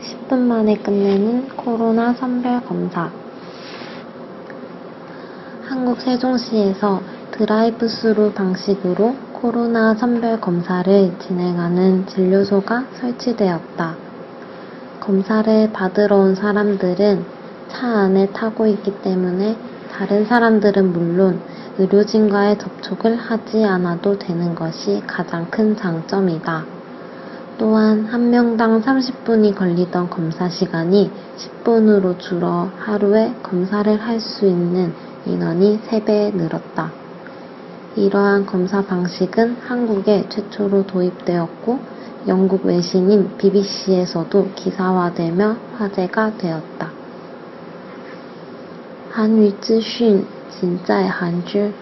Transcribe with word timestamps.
10분 0.00 0.38
만에 0.38 0.76
끝내는 0.76 1.48
코로나 1.56 2.14
선별 2.14 2.64
검사. 2.64 3.10
한국 5.68 6.00
세종시에서 6.00 7.00
드라이브 7.32 7.86
스루 7.86 8.32
방식으로 8.32 9.14
코로나 9.32 9.94
선별 9.94 10.40
검사를 10.40 11.12
진행하는 11.18 12.06
진료소가 12.06 12.86
설치되었다. 12.94 13.94
검사를 15.00 15.72
받으러 15.72 16.16
온 16.16 16.34
사람들은 16.34 17.24
차 17.68 17.86
안에 17.86 18.28
타고 18.32 18.66
있기 18.66 19.02
때문에 19.02 19.56
다른 19.92 20.24
사람들은 20.24 20.92
물론 20.92 21.40
의료진과의 21.78 22.58
접촉을 22.58 23.16
하지 23.16 23.64
않아도 23.64 24.18
되는 24.18 24.54
것이 24.54 25.02
가장 25.06 25.50
큰 25.50 25.76
장점이다. 25.76 26.79
또한 27.60 28.06
한 28.06 28.30
명당 28.30 28.80
30분이 28.80 29.54
걸리던 29.54 30.08
검사 30.08 30.48
시간이 30.48 31.10
10분으로 31.36 32.18
줄어 32.18 32.70
하루에 32.78 33.34
검사를 33.42 34.00
할 34.00 34.18
수 34.18 34.46
있는 34.46 34.94
인원이 35.26 35.80
3배 35.86 36.34
늘었다. 36.34 36.90
이러한 37.96 38.46
검사 38.46 38.80
방식은 38.80 39.58
한국에 39.60 40.26
최초로 40.30 40.86
도입되었고 40.86 41.78
영국 42.28 42.64
외신인 42.64 43.36
BBC에서도 43.36 44.52
기사화되며 44.54 45.56
화제가 45.76 46.38
되었다. 46.38 46.90
한위즈쉰 49.10 50.24
진짜의 50.48 51.08
한줄 51.08 51.74